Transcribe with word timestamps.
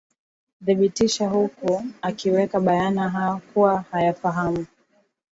thibitisha 0.65 1.27
huku 1.29 1.83
akiweka 2.01 2.59
bayana 2.59 3.41
kuwa 3.53 3.81
hawafahamu 3.91 4.65